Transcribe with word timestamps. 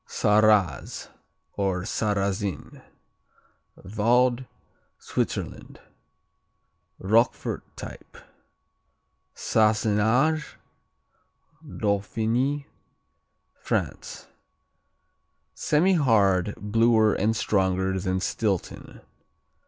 Sarraz 0.07 1.09
or 1.53 1.83
Sarrazin 1.83 2.81
Vaud, 3.77 4.47
Switzerland 4.97 5.79
Roquefort 6.97 7.61
type. 7.77 8.17
Sassenage 9.35 10.55
Dauphiny, 11.63 12.65
France 13.53 14.25
Semihard; 15.53 16.55
bluer 16.55 17.13
and 17.13 17.35
stronger 17.35 17.99
than 17.99 18.19
Stilton. 18.19 19.01